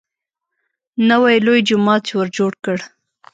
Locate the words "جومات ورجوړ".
1.67-2.51